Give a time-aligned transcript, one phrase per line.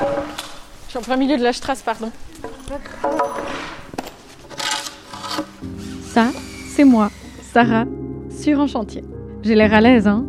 [0.00, 2.10] Je suis en plein milieu de la strasse, pardon.
[6.02, 6.30] Ça,
[6.68, 7.10] c'est moi,
[7.52, 7.84] Sarah,
[8.30, 9.04] sur un chantier.
[9.42, 10.24] J'ai l'air à l'aise, hein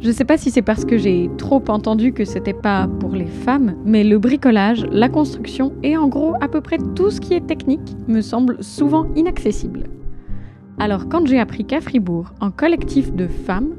[0.00, 3.26] Je sais pas si c'est parce que j'ai trop entendu que c'était pas pour les
[3.26, 7.34] femmes, mais le bricolage, la construction et en gros à peu près tout ce qui
[7.34, 9.84] est technique me semble souvent inaccessible.
[10.78, 13.70] Alors quand j'ai appris qu'à Fribourg, un collectif de femmes,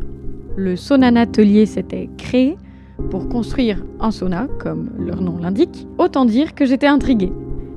[0.55, 2.57] le Sonana Atelier s'était créé
[3.09, 7.31] pour construire un sauna, comme leur nom l'indique, autant dire que j'étais intriguée.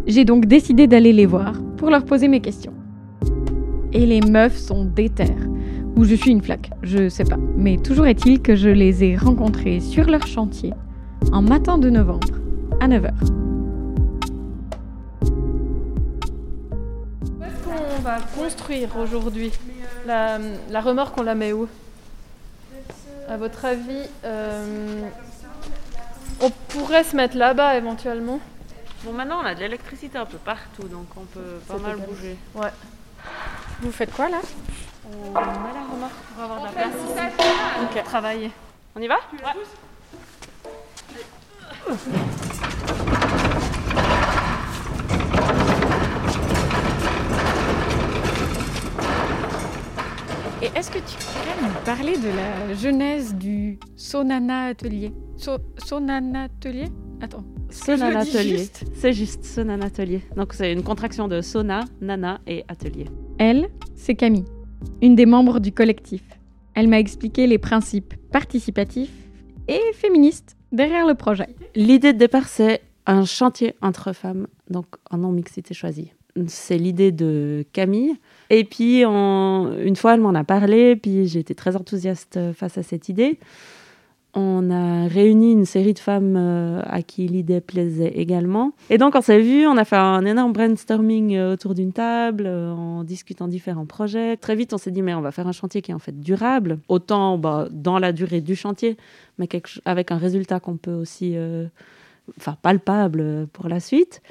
[0.06, 2.72] J'ai donc décidé d'aller les voir pour leur poser mes questions.
[3.92, 5.48] Et les meufs sont déterres.
[5.96, 7.36] Ou je suis une flaque, je sais pas.
[7.56, 10.72] Mais toujours est-il que je les ai rencontrées sur leur chantier,
[11.32, 12.28] un matin de novembre,
[12.80, 13.10] à 9h.
[17.22, 19.50] Où est-ce qu'on va construire aujourd'hui?
[20.06, 20.38] La,
[20.70, 21.66] la remorque, on la met où?
[23.30, 25.08] À votre avis, euh,
[26.40, 28.40] on pourrait se mettre là-bas éventuellement
[29.04, 32.36] Bon, maintenant on a de l'électricité un peu partout, donc on peut pas mal bouger.
[32.56, 32.72] Ouais.
[33.82, 34.40] Vous faites quoi là?
[35.06, 35.40] On met la
[35.92, 37.20] remorque pour avoir de la place ici.
[37.84, 38.02] Ok.
[38.02, 38.50] Travailler.
[38.96, 39.18] On y va?
[39.32, 39.54] Ouais.
[50.80, 56.86] est-ce que tu pourrais nous parler de la genèse du Sonana Atelier So- Sonana Atelier
[57.20, 57.44] Attends.
[57.70, 58.68] est-ce que je Sonan le dis Atelier.
[58.94, 60.22] C'est juste Sonan Atelier.
[60.36, 63.04] Donc c'est une contraction de Sona, Nana et Atelier.
[63.38, 64.46] Elle, c'est Camille,
[65.02, 66.22] une des membres du collectif.
[66.74, 69.12] Elle m'a expliqué les principes participatifs
[69.68, 71.48] et féministes derrière le projet.
[71.74, 76.12] L'idée de départ, c'est un chantier entre femmes, donc en non-mixité choisie.
[76.46, 78.14] C'est l'idée de Camille.
[78.50, 83.08] Et puis, une fois, elle m'en a parlé, puis été très enthousiaste face à cette
[83.08, 83.38] idée.
[84.32, 88.72] On a réuni une série de femmes euh, à qui l'idée plaisait également.
[88.88, 92.44] Et donc, on s'est vu, on a fait un énorme brainstorming euh, autour d'une table,
[92.46, 94.36] euh, en discutant différents projets.
[94.36, 96.20] Très vite, on s'est dit, mais on va faire un chantier qui est en fait
[96.20, 98.96] durable, autant bah, dans la durée du chantier,
[99.38, 99.48] mais
[99.84, 101.66] avec un résultat qu'on peut aussi, euh,
[102.38, 104.22] enfin palpable euh, pour la suite.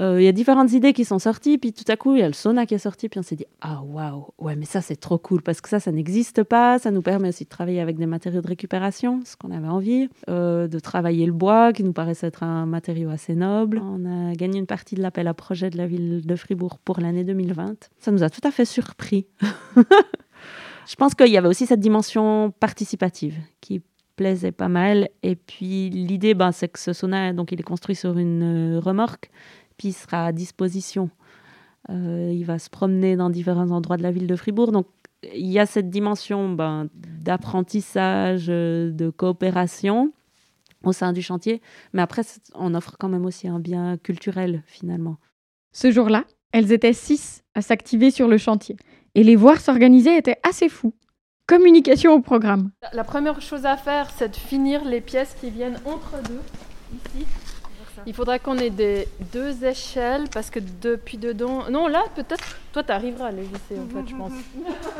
[0.00, 2.22] Euh, Il y a différentes idées qui sont sorties, puis tout à coup, il y
[2.22, 4.80] a le sauna qui est sorti, puis on s'est dit Ah, waouh, ouais, mais ça,
[4.80, 6.78] c'est trop cool, parce que ça, ça n'existe pas.
[6.78, 10.08] Ça nous permet aussi de travailler avec des matériaux de récupération, ce qu'on avait envie,
[10.28, 13.80] euh, de travailler le bois, qui nous paraissait être un matériau assez noble.
[13.82, 17.00] On a gagné une partie de l'appel à projet de la ville de Fribourg pour
[17.00, 17.90] l'année 2020.
[17.98, 19.26] Ça nous a tout à fait surpris.
[20.88, 23.82] Je pense qu'il y avait aussi cette dimension participative qui
[24.16, 25.08] plaisait pas mal.
[25.22, 28.80] Et puis l'idée, ben, c'est que ce sauna, donc, il est construit sur une euh,
[28.80, 29.30] remorque,
[29.78, 31.08] puis il sera à disposition.
[31.88, 34.72] Euh, il va se promener dans différents endroits de la ville de Fribourg.
[34.72, 34.86] Donc
[35.22, 40.12] il y a cette dimension ben, d'apprentissage, de coopération
[40.84, 41.62] au sein du chantier.
[41.92, 42.22] Mais après,
[42.54, 45.16] on offre quand même aussi un bien culturel finalement.
[45.72, 48.76] Ce jour-là, elles étaient six à s'activer sur le chantier.
[49.14, 50.94] Et les voir s'organiser était assez fou.
[51.46, 52.70] Communication au programme.
[52.92, 56.42] La première chose à faire, c'est de finir les pièces qui viennent entre deux,
[56.92, 57.26] ici.
[58.06, 61.64] Il faudra qu'on ait des deux échelles parce que depuis dedans.
[61.70, 62.44] Non, là, peut-être.
[62.72, 64.32] Toi, tu arriveras à les visser, en fait, je pense.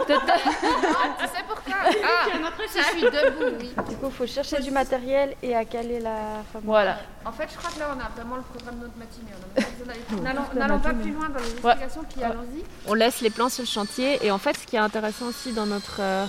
[0.07, 1.75] Peut-être- Tu sais pourquoi?
[1.85, 2.27] Ah,
[2.75, 3.71] je suis debout, oui.
[3.89, 6.63] Du coup, il faut chercher du matériel et à caler la femme.
[6.65, 6.99] Voilà.
[7.25, 9.33] En fait, je crois que là, on a vraiment le programme de notre matinée.
[10.55, 12.65] N'allons pas plus loin dans les explications, puis allons-y.
[12.87, 15.53] On laisse les plans sur le chantier et en fait ce qui est intéressant aussi
[15.53, 16.27] dans notre euh,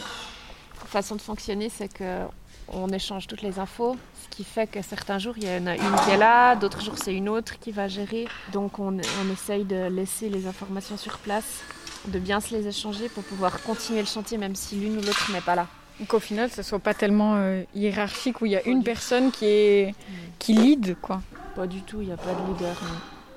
[0.85, 2.25] façon de fonctionner c'est que
[2.71, 3.97] on échange toutes les infos,
[4.29, 6.95] qui fait que certains jours il y en a une qui est là, d'autres jours
[6.97, 8.27] c'est une autre qui va gérer.
[8.53, 11.61] Donc on, on essaye de laisser les informations sur place,
[12.07, 15.31] de bien se les échanger pour pouvoir continuer le chantier même si l'une ou l'autre
[15.31, 15.67] n'est pas là.
[16.07, 19.45] Qu'au final, ce soit pas tellement euh, hiérarchique où il y a une personne qui
[19.45, 19.95] est
[20.37, 21.21] qui lead, quoi.
[21.55, 22.81] Pas du tout, il n'y a pas de leader.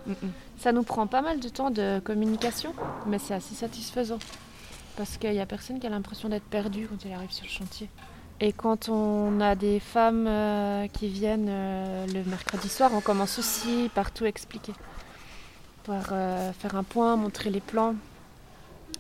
[0.07, 0.31] Mm, mm.
[0.59, 2.73] Ça nous prend pas mal de temps de communication,
[3.07, 4.21] mais c'est assez satisfaisant.
[4.97, 7.51] Parce qu'il n'y a personne qui a l'impression d'être perdu quand il arrive sur le
[7.51, 7.89] chantier.
[8.45, 13.39] Et quand on a des femmes euh, qui viennent euh, le mercredi soir, on commence
[13.39, 14.73] aussi par tout expliquer.
[15.85, 17.95] Par euh, faire un point, montrer les plans,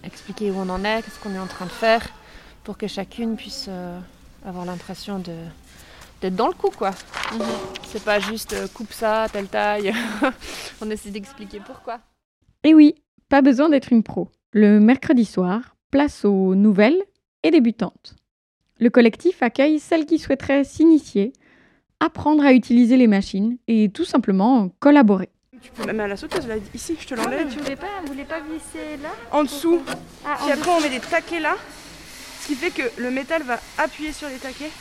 [0.04, 2.08] expliquer où on en est, qu'est-ce qu'on est en train de faire,
[2.62, 3.98] pour que chacune puisse euh,
[4.46, 5.34] avoir l'impression de
[6.20, 6.92] d'être dans le coup, quoi.
[7.82, 9.92] C'est pas juste euh, coupe ça, telle taille.
[10.80, 11.98] On essaie d'expliquer pourquoi.
[12.62, 12.94] Et oui,
[13.28, 14.30] pas besoin d'être une pro.
[14.52, 17.02] Le mercredi soir, place aux nouvelles
[17.42, 18.14] et débutantes.
[18.82, 21.32] Le collectif accueille celles qui souhaiteraient s'initier,
[22.00, 25.29] apprendre à utiliser les machines et tout simplement collaborer.
[25.61, 27.49] Tu peux la mettre à la sauteuse, là, ici, je te l'enlève.
[27.49, 29.79] Tu voulais pas, vous voulez pas visser là En dessous.
[30.26, 31.55] Ah, Puis après, on met des taquets là.
[32.40, 34.73] Ce qui fait que le métal va appuyer sur les taquets.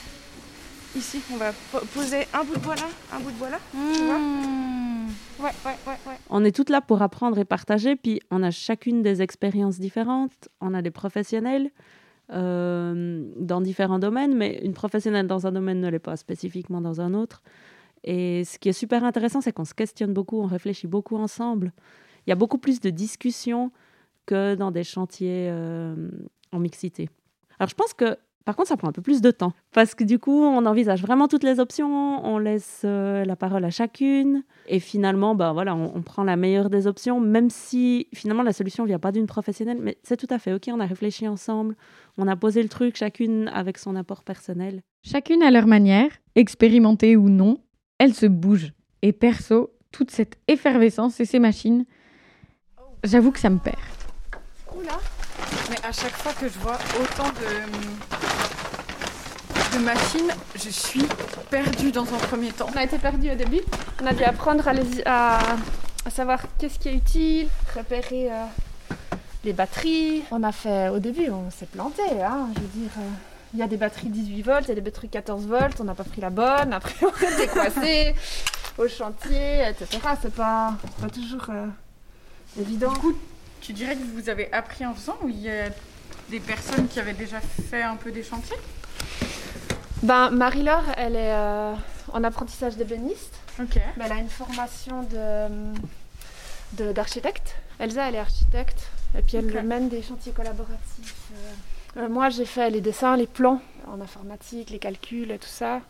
[0.96, 1.52] ici, on va
[1.94, 3.60] poser un bout de bois là, un bout de bois là.
[3.72, 5.10] Tu vois Mmh.
[5.44, 6.16] Ouais, ouais, ouais, ouais.
[6.32, 10.50] On est toutes là pour apprendre et partager, puis on a chacune des expériences différentes,
[10.60, 11.70] on a des professionnels
[12.32, 17.02] euh, dans différents domaines, mais une professionnelle dans un domaine ne l'est pas spécifiquement dans
[17.02, 17.42] un autre.
[18.04, 21.72] Et ce qui est super intéressant, c'est qu'on se questionne beaucoup, on réfléchit beaucoup ensemble.
[22.26, 23.72] Il y a beaucoup plus de discussions
[24.26, 26.10] que dans des chantiers euh,
[26.52, 27.10] en mixité.
[27.60, 30.04] Alors je pense que par contre, ça prend un peu plus de temps parce que
[30.04, 34.44] du coup, on envisage vraiment toutes les options, on laisse euh, la parole à chacune
[34.68, 38.54] et finalement, bah voilà, on, on prend la meilleure des options, même si finalement la
[38.54, 40.70] solution vient pas d'une professionnelle, mais c'est tout à fait ok.
[40.72, 41.76] On a réfléchi ensemble,
[42.18, 44.82] on a posé le truc, chacune avec son apport personnel.
[45.04, 47.60] Chacune à leur manière, expérimentée ou non,
[47.98, 48.74] elles se bougent.
[49.02, 51.86] Et perso, toute cette effervescence et ces machines,
[53.04, 53.78] j'avoue que ça me perd.
[54.76, 55.00] Oula.
[55.70, 58.21] Mais à chaque fois que je vois autant de,
[59.74, 61.06] de machines, je suis
[61.50, 62.68] perdue dans un premier temps.
[62.74, 63.62] On a été perdus au début.
[64.02, 65.40] On a dû apprendre à, les- à,
[66.06, 68.44] à savoir qu'est-ce qui est utile, repérer euh,
[69.44, 70.24] les batteries.
[70.32, 72.02] On a fait, au début, on s'est planté.
[72.22, 73.02] Hein, je veux dire, euh,
[73.54, 75.80] il y a des batteries 18 volts, il y a des batteries 14 volts.
[75.80, 76.74] On n'a pas pris la bonne.
[76.74, 78.16] Après, on a décoincé
[78.78, 80.00] au chantier, etc.
[80.22, 81.68] C'est pas, c'est pas toujours euh,
[82.60, 82.92] évident.
[82.94, 83.18] Du coup,
[83.62, 85.66] tu dirais que vous avez appris en faisant ou il y a
[86.30, 87.40] des personnes qui avaient déjà
[87.70, 88.58] fait un peu des chantiers?
[90.04, 91.74] Ben, Marie-Laure, elle est euh,
[92.12, 93.36] en apprentissage d'ébéniste.
[93.60, 95.48] Mais elle a une formation de,
[96.84, 97.56] de- d'architecte.
[97.80, 98.88] Elsa, elle est architecte.
[99.18, 101.16] Et puis elle mène des chantiers collaboratifs.
[101.34, 102.02] euh.
[102.04, 105.82] Euh, moi, j'ai fait les dessins, les plans en informatique, les calculs et tout ça.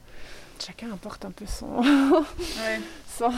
[0.59, 2.81] Chacun apporte un peu son, Ouais.
[3.17, 3.31] son...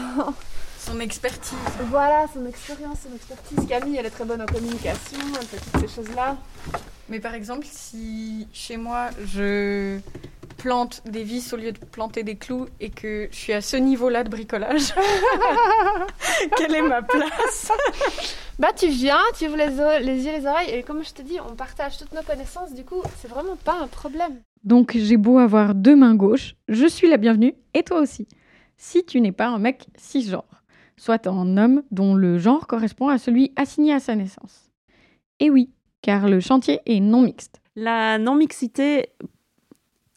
[0.78, 1.56] Son expertise.
[1.88, 3.58] Voilà, son expérience, son expertise.
[3.66, 6.36] Camille, elle est très bonne en communication, elle fait toutes ces choses-là.
[7.08, 9.98] Mais par exemple, si chez moi je
[10.64, 13.76] plante des vis au lieu de planter des clous et que je suis à ce
[13.76, 14.94] niveau-là de bricolage,
[16.56, 17.70] quelle est ma place?
[18.58, 19.66] Bah, tu viens, tu ouvres les,
[20.00, 22.82] les yeux, les oreilles, et comme je te dis, on partage toutes nos connaissances, du
[22.82, 24.40] coup, c'est vraiment pas un problème.
[24.62, 28.26] Donc j'ai beau avoir deux mains gauches, je suis la bienvenue, et toi aussi.
[28.78, 30.62] Si tu n'es pas un mec cisgenre,
[30.96, 34.70] soit un homme dont le genre correspond à celui assigné à sa naissance.
[35.40, 37.60] Et oui, car le chantier est non mixte.
[37.76, 39.08] La non-mixité,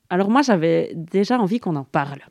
[0.10, 2.22] alors moi j'avais déjà envie qu'on en parle.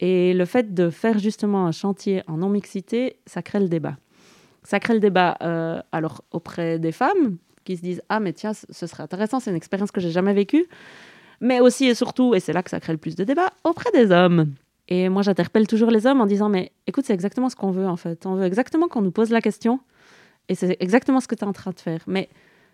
[0.00, 3.96] Et le fait de faire justement un chantier en non-mixité, ça crée le débat.
[4.64, 8.52] Ça crée le débat euh, alors auprès des femmes qui se disent Ah, mais tiens,
[8.54, 10.66] ce serait intéressant, c'est une expérience que j'ai jamais vécue.
[11.40, 13.90] Mais aussi et surtout, et c'est là que ça crée le plus de débat, auprès
[13.92, 14.52] des hommes.
[14.88, 17.86] Et moi j'interpelle toujours les hommes en disant Mais écoute, c'est exactement ce qu'on veut
[17.86, 18.26] en fait.
[18.26, 19.80] On veut exactement qu'on nous pose la question.
[20.48, 22.00] Et c'est exactement ce que tu es en train de faire.
[22.06, 22.28] Mais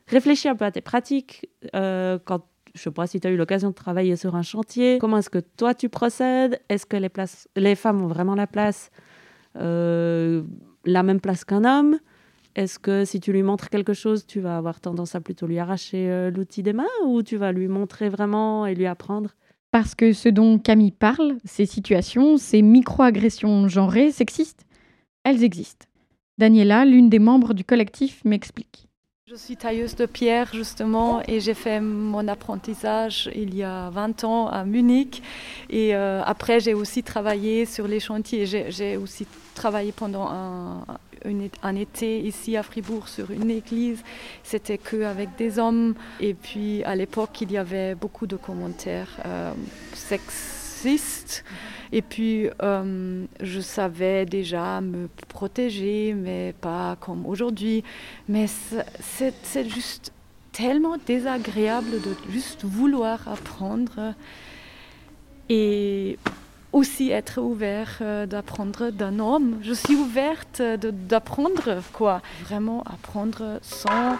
[0.09, 1.49] réfléchis un peu à tes pratiques.
[1.77, 2.45] euh, quand,
[2.75, 5.31] je sais pas si tu as eu l'occasion de travailler sur un chantier, comment est-ce
[5.31, 6.61] que toi tu procèdes?
[6.69, 8.91] Est-ce que les, places, les femmes ont vraiment la place,
[9.57, 10.43] euh,
[10.85, 11.99] la même place qu'un homme?
[12.57, 15.59] Est-ce que si tu lui montres quelque chose, tu vas avoir tendance à plutôt lui
[15.59, 19.31] arracher euh, l'outil des mains ou tu vas lui montrer vraiment et lui apprendre?
[19.71, 24.67] Parce que ce dont Camille parle, ces situations, ces micro-agressions genrées, sexistes,
[25.23, 25.87] elles existent.
[26.39, 28.90] Daniela, l'une des membres du collectif, m'explique.
[29.31, 34.25] Je suis tailleuse de pierre justement et j'ai fait mon apprentissage il y a 20
[34.25, 35.23] ans à Munich
[35.69, 38.45] et euh, après j'ai aussi travaillé sur les chantiers.
[38.45, 40.33] J'ai aussi travaillé pendant
[41.63, 44.03] un été ici à Fribourg sur une église.
[44.43, 49.17] C'était que avec des hommes et puis à l'époque il y avait beaucoup de commentaires
[49.27, 49.53] euh,
[49.95, 51.45] sexistes.
[51.93, 57.83] Et puis, euh, je savais déjà me protéger, mais pas comme aujourd'hui.
[58.29, 60.13] Mais c'est- juste
[60.53, 64.15] tellement désagréable de juste vouloir apprendre
[65.49, 66.19] et
[66.73, 69.59] aussi être ouvert euh, d'apprendre d'un homme.
[69.63, 72.23] Je suis ouverte d'apprendre, quoi.
[72.45, 74.17] Vraiment apprendre sans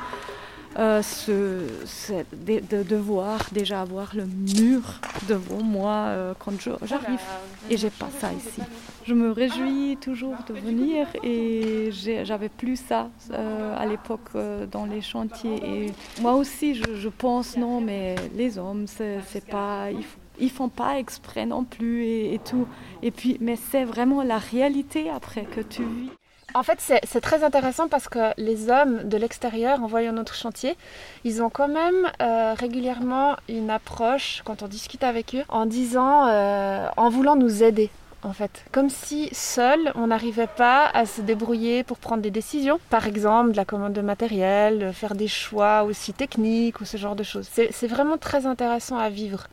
[0.79, 7.21] euh, se, se- de, de devoir déjà avoir le mur devant moi euh, quand j'arrive.
[7.69, 8.63] Et j'ai pas ça ici.
[9.05, 11.91] Je me réjouis toujours de venir et
[12.25, 15.87] j'avais plus ça euh, à l'époque euh, dans les chantiers.
[15.87, 20.51] Et moi aussi, je, je pense non, mais les hommes, c'est pas, ils, f- ils
[20.51, 22.67] font pas exprès non plus et, et tout.
[23.03, 26.11] Et puis, mais c'est vraiment la réalité après que tu vis.
[26.55, 30.77] En fait, c'est très intéressant parce que les hommes de l'extérieur, en voyant notre chantier,
[31.25, 36.27] ils ont quand même euh, régulièrement une approche quand on discute avec eux en disant,
[36.27, 37.91] euh, en voulant nous aider.
[38.23, 42.79] En fait, comme si seul on n'arrivait pas à se débrouiller pour prendre des décisions,
[42.91, 47.17] par exemple de la commande de matériel, faire des choix aussi techniques ou ce genre
[47.17, 47.49] de choses.
[47.51, 49.47] C'est vraiment très intéressant à vivre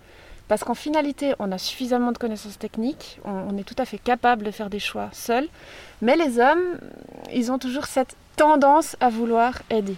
[0.47, 4.45] Parce qu'en finalité, on a suffisamment de connaissances techniques, on, est tout à fait capable
[4.45, 5.47] de faire des choix seuls,
[6.01, 6.79] mais les hommes,
[7.33, 9.97] ils ont toujours cette tendance à vouloir aider.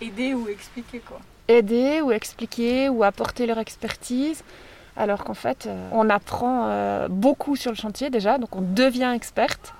[0.00, 4.42] Aider ou expliquer quoi Aider ou expliquer ou apporter leur expertise.
[4.96, 9.12] Alors qu'en fait, euh, on apprend euh, beaucoup sur le chantier déjà, donc on devient
[9.14, 9.74] experte.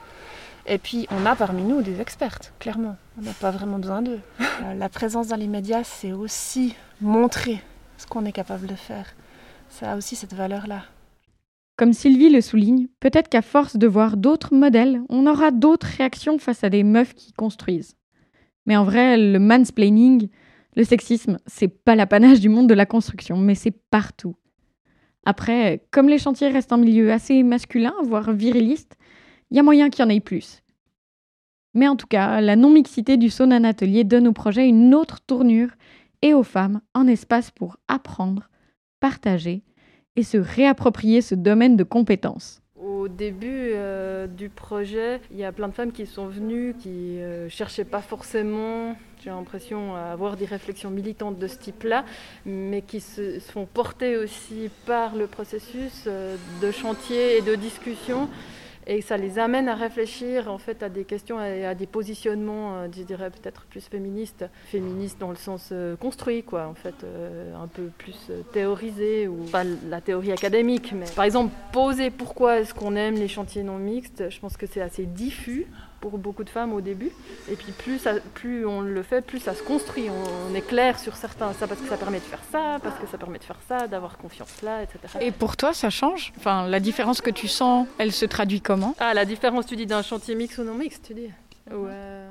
[0.67, 2.97] Et puis, on a parmi nous des expertes, clairement.
[3.19, 4.21] On n'a pas vraiment besoin d'eux.
[4.41, 7.63] Euh, la présence dans les médias, c'est aussi montrer
[7.99, 9.07] ce qu'on est capable de faire.
[9.75, 10.85] Ça a aussi cette valeur-là.
[11.77, 16.39] Comme Sylvie le souligne, peut-être qu'à force de voir d'autres modèles, on aura d'autres réactions
[16.39, 17.97] face à des meufs qui construisent.
[18.67, 20.29] Mais en vrai, le mansplaining,
[20.77, 24.37] le sexisme, c'est pas l'apanage du monde de la construction, mais c'est partout.
[25.25, 28.97] Après, comme les chantiers restent un milieu assez masculin, voire viriliste,
[29.51, 30.63] il y a moyen qu'il y en ait plus.
[31.75, 35.71] Mais en tout cas, la non-mixité du Sonan Atelier donne au projet une autre tournure
[36.23, 38.49] et aux femmes un espace pour apprendre,
[39.05, 39.61] partager
[40.17, 42.63] et se réapproprier ce domaine de compétences.
[42.75, 47.21] Au début euh, du projet, il y a plein de femmes qui sont venues, qui
[47.21, 52.07] euh, cherchaient pas forcément, j'ai l'impression, à avoir des réflexions militantes de ce type-là,
[52.47, 58.31] mais qui se sont portées aussi par le processus euh, de chantier et de discussion
[58.87, 62.77] et ça les amène à réfléchir en fait à des questions et à des positionnements,
[62.77, 66.95] euh, je dirais peut-être plus féministes, féministes dans le sens euh, construit quoi, en fait,
[67.05, 72.61] euh, un peu plus théorisé ou pas la théorie académique, mais par exemple poser pourquoi
[72.61, 75.67] est-ce qu'on aime les chantiers non mixtes, je pense que c'est assez diffus
[76.05, 77.11] pour beaucoup de femmes au début.
[77.51, 80.09] Et puis plus, ça, plus on le fait, plus ça se construit.
[80.11, 83.07] On, est clair sur certains, ça parce que ça permet de faire ça, parce que
[83.07, 84.99] ça permet de faire ça, d'avoir confiance là, etc.
[85.23, 86.35] Et pour toi, ça change?
[86.37, 88.95] Enfin, la différence que tu sens, elle se traduit comment?
[89.01, 91.31] Ah, la différence, tu dis d'un chantier mix ou non mix, tu dis
[91.73, 92.27] Ouais.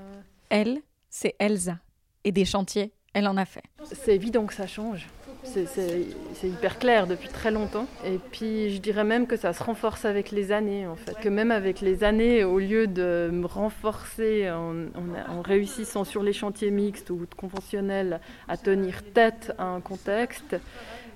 [0.50, 1.80] Elle, c'est Elsa.
[2.24, 3.64] Et des chantiers, elle en a fait.
[3.92, 5.08] C'est évident que ça change.
[5.44, 7.88] C'est hyper clair depuis très longtemps.
[8.06, 11.16] Et puis je dirais même que ça se renforce avec les années en fait.
[11.20, 16.72] Que même avec les années, au lieu de me renforcer en, réussissant sur les chantiers
[16.72, 20.56] mixtes ou conventionnels à tenir tête à un contexte,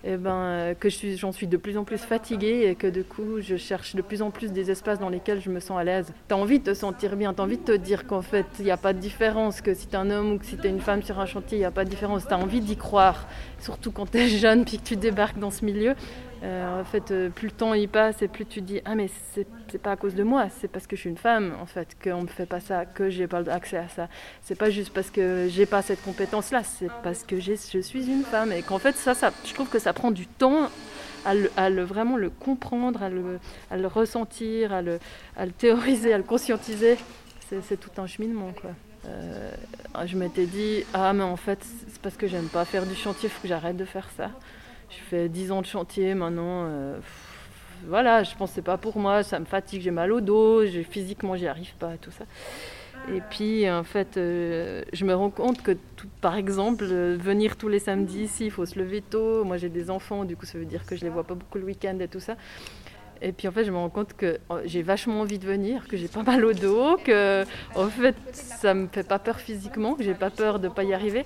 [0.03, 3.57] eh ben, que j'en suis, de plus en plus fatiguée et que du coup je
[3.57, 6.13] cherche de plus en plus des espaces dans lesquels je me sens à l'aise.
[6.27, 8.45] Tu as envie de te sentir bien, tu as envie de te dire qu'en fait
[8.59, 10.57] il n'y a pas de différence, que si tu es un homme ou que si
[10.57, 12.27] tu es une femme sur un chantier, il n'y a pas de différence.
[12.27, 13.27] Tu as envie d'y croire,
[13.59, 15.95] surtout quand tu es jeune puis que tu débarques dans ce milieu.
[16.43, 19.09] Euh, en fait, euh, plus le temps y passe et plus tu dis ah mais
[19.33, 21.97] c'est pas à cause de moi, c'est parce que je suis une femme en fait
[22.01, 24.07] qu'on me fait pas ça, que j'ai pas accès à ça.
[24.43, 28.07] C'est pas juste parce que j'ai pas cette compétence là, c'est parce que je suis
[28.07, 30.69] une femme et qu'en fait ça, ça, je trouve que ça prend du temps
[31.25, 31.33] à,
[31.69, 34.99] le, vraiment le comprendre, à le, ressentir, à le,
[35.57, 36.97] théoriser, à le conscientiser.
[37.49, 38.71] C'est tout un cheminement quoi.
[39.07, 39.51] Euh,
[40.05, 43.29] je m'étais dit ah mais en fait c'est parce que j'aime pas faire du chantier,
[43.29, 44.31] il faut que j'arrête de faire ça.
[44.89, 46.65] Je fais 10 ans de chantier maintenant.
[46.67, 46.97] Euh,
[47.85, 51.47] voilà, je c'est pas pour moi, ça me fatigue, j'ai mal au dos, physiquement j'y
[51.47, 52.25] arrive pas, tout ça.
[53.13, 55.77] Et puis en fait, euh, je me rends compte que,
[56.19, 59.43] par exemple, venir tous les samedis ici, il faut se lever tôt.
[59.43, 61.57] Moi j'ai des enfants, du coup ça veut dire que je les vois pas beaucoup
[61.59, 62.35] le week-end et tout ça.
[63.21, 65.87] Et puis en fait, je me rends compte que oh, j'ai vachement envie de venir,
[65.87, 67.43] que j'ai pas mal au dos, que
[67.75, 70.93] en fait, ça me fait pas peur physiquement, que j'ai pas peur de pas y
[70.93, 71.25] arriver.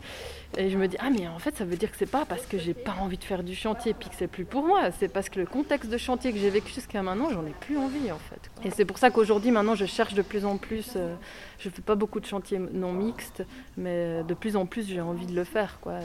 [0.57, 2.45] Et je me dis ah mais en fait, ça veut dire que c'est pas parce
[2.45, 5.07] que j'ai pas envie de faire du chantier puis que c'est plus pour moi, c'est
[5.07, 8.11] parce que le contexte de chantier que j'ai vécu jusqu'à maintenant, j'en ai plus envie
[8.11, 8.51] en fait.
[8.65, 10.93] Et c'est pour ça qu'aujourd'hui, maintenant, je cherche de plus en plus.
[10.95, 11.15] Euh,
[11.59, 13.43] je fais pas beaucoup de chantiers non mixtes,
[13.77, 15.99] mais de plus en plus, j'ai envie de le faire quoi.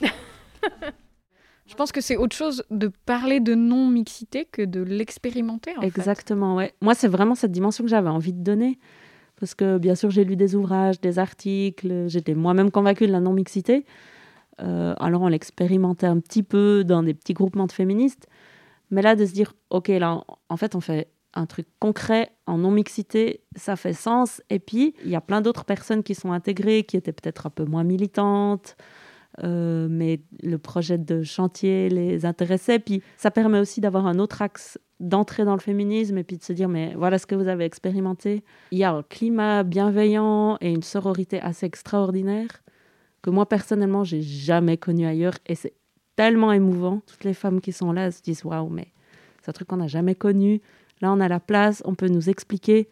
[1.66, 5.72] Je pense que c'est autre chose de parler de non-mixité que de l'expérimenter.
[5.80, 6.74] Exactement, ouais.
[6.82, 8.78] Moi, c'est vraiment cette dimension que j'avais envie de donner.
[9.40, 13.20] Parce que bien sûr, j'ai lu des ouvrages, des articles, j'étais moi-même convaincue de la
[13.20, 13.84] non-mixité.
[14.60, 18.28] Euh, alors, on l'expérimentait un petit peu dans des petits groupements de féministes.
[18.90, 22.58] Mais là, de se dire, OK, là, en fait, on fait un truc concret en
[22.58, 24.40] non-mixité, ça fait sens.
[24.50, 27.50] Et puis, il y a plein d'autres personnes qui sont intégrées, qui étaient peut-être un
[27.50, 28.76] peu moins militantes,
[29.42, 32.78] euh, mais le projet de chantier les intéressait.
[32.78, 36.42] Puis ça permet aussi d'avoir un autre axe d'entrer dans le féminisme et puis de
[36.44, 38.44] se dire mais voilà ce que vous avez expérimenté.
[38.70, 42.62] Il y a un climat bienveillant et une sororité assez extraordinaire
[43.22, 45.74] que moi personnellement j'ai jamais connu ailleurs et c'est
[46.14, 47.02] tellement émouvant.
[47.06, 48.92] Toutes les femmes qui sont là se disent waouh mais
[49.42, 50.60] c'est un truc qu'on n'a jamais connu.
[51.00, 52.88] Là on a la place, on peut nous expliquer.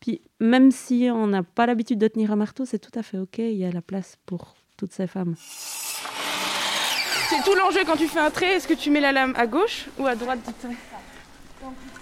[0.00, 3.18] Puis même si on n'a pas l'habitude de tenir un marteau, c'est tout à fait
[3.18, 3.38] ok.
[3.38, 5.34] Il y a la place pour toutes ces femmes.
[7.30, 8.56] C'est tout l'enjeu quand tu fais un trait.
[8.56, 10.76] Est-ce que tu mets la lame à gauche ou à droite du trait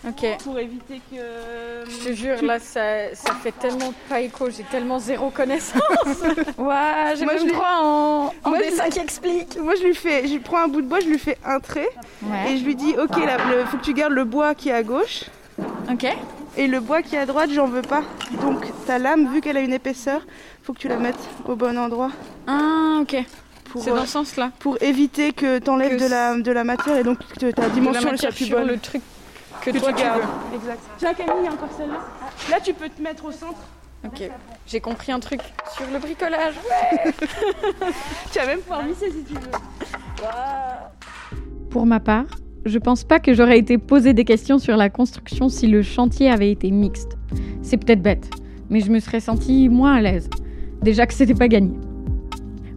[0.09, 0.43] Ok.
[0.43, 1.89] Pour éviter que.
[1.89, 5.81] Je te jure, là, ça, ça fait tellement pas écho, j'ai tellement zéro connaissance.
[6.59, 9.57] Ouah, j'ai Moi, je même droit en, en Moi, je dessin qui explique.
[9.61, 11.61] Moi, je lui fais, je lui prends un bout de bois, je lui fais un
[11.61, 11.89] trait
[12.49, 14.75] et je lui dis, ok, là, le, faut que tu gardes le bois qui est
[14.75, 15.27] à gauche
[15.89, 16.05] Ok.
[16.57, 18.03] Et le bois qui est à droite, j'en veux pas.
[18.43, 20.23] Donc ta lame, vu qu'elle a une épaisseur,
[20.63, 22.11] faut que tu la mettes au bon endroit
[22.47, 23.17] Ah, ok.
[23.71, 24.51] pour, C'est euh, dans ce sens-là.
[24.59, 28.31] pour éviter que t'enlèves de la, de la matière et donc que ta dimension soit
[28.31, 28.67] plus bonne.
[28.69, 29.03] le truc
[29.63, 30.21] que, que toi tu gardes.
[30.21, 30.57] veux.
[30.59, 30.81] Exact.
[30.99, 32.01] Tiens Camille, il y a encore celle-là.
[32.51, 33.61] Là, tu peux te mettre au centre.
[34.05, 34.29] Ok.
[34.67, 35.41] J'ai compris un truc
[35.77, 36.55] sur le bricolage.
[38.33, 39.51] Tu vas même pouvoir visser si tu veux.
[41.71, 42.25] Pour ma part,
[42.65, 46.31] je pense pas que j'aurais été posé des questions sur la construction si le chantier
[46.31, 47.17] avait été mixte.
[47.63, 48.31] C'est peut-être bête,
[48.71, 50.29] mais je me serais sentie moins à l'aise.
[50.83, 51.75] Déjà que c'était pas gagné.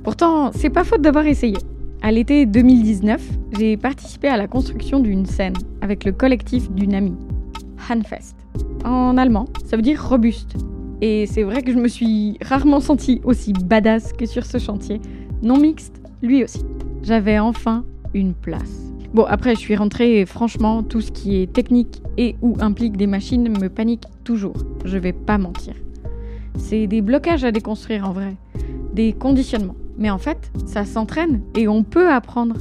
[0.03, 1.57] Pourtant, c'est pas faute d'avoir essayé.
[2.01, 3.21] À l'été 2019,
[3.57, 7.17] j'ai participé à la construction d'une scène avec le collectif d'une amie,
[7.89, 8.35] Hanfest.
[8.83, 10.55] En allemand, ça veut dire robuste.
[11.01, 15.01] Et c'est vrai que je me suis rarement sentie aussi badass que sur ce chantier,
[15.41, 16.63] non mixte, lui aussi.
[17.03, 18.94] J'avais enfin une place.
[19.15, 22.97] Bon, après, je suis rentrée et franchement, tout ce qui est technique et ou implique
[22.97, 24.57] des machines me panique toujours.
[24.83, 25.73] Je vais pas mentir.
[26.57, 28.35] C'est des blocages à déconstruire en vrai,
[28.93, 29.77] des conditionnements.
[29.97, 32.57] Mais en fait, ça s'entraîne et on peut apprendre.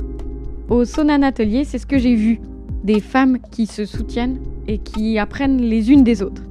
[0.69, 2.39] Au Sonan Atelier, c'est ce que j'ai vu.
[2.85, 6.43] Des femmes qui se soutiennent et qui apprennent les unes des autres.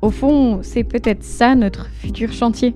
[0.00, 2.74] Au fond, c'est peut-être ça notre futur chantier.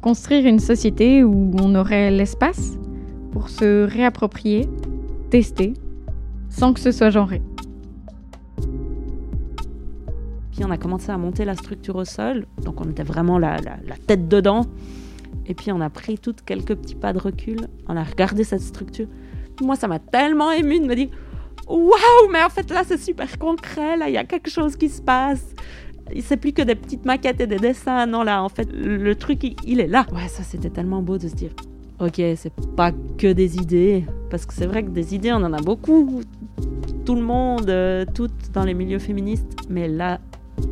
[0.00, 2.78] Construire une société où on aurait l'espace
[3.32, 4.68] pour se réapproprier,
[5.30, 5.74] tester,
[6.48, 7.42] sans que ce soit genré.
[10.52, 13.56] Puis on a commencé à monter la structure au sol, donc on était vraiment la,
[13.58, 14.62] la- la tête dedans.
[15.46, 18.60] Et puis on a pris toutes quelques petits pas de recul, on a regardé cette
[18.62, 19.06] structure.
[19.62, 21.08] Moi, ça m'a tellement ému de me dire
[21.68, 24.88] Waouh, mais en fait là, c'est super concret, là, il y a quelque chose qui
[24.88, 25.54] se passe.
[26.22, 29.44] C'est plus que des petites maquettes et des dessins, non, là, en fait, le truc,
[29.44, 30.06] il, il est là.
[30.14, 31.50] Ouais, ça, c'était tellement beau de se dire
[32.00, 35.52] Ok, c'est pas que des idées, parce que c'est vrai que des idées, on en
[35.52, 36.22] a beaucoup,
[37.04, 40.20] tout le monde, euh, toutes dans les milieux féministes, mais là,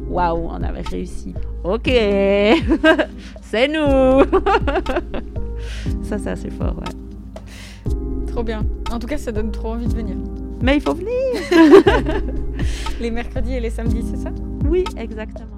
[0.09, 1.35] Waouh, on avait réussi.
[1.64, 1.87] Ok,
[3.42, 4.24] c'est nous.
[6.03, 7.92] ça, c'est assez fort, ouais.
[8.27, 8.64] Trop bien.
[8.90, 10.16] En tout cas, ça donne trop envie de venir.
[10.62, 11.12] Mais il faut venir.
[13.00, 14.31] Les mercredis et les samedis, c'est ça?
[14.68, 15.56] Oui, exactement.